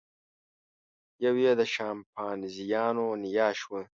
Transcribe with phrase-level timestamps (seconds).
[1.25, 3.81] یوه یې د شامپانزیانو نیا شوه.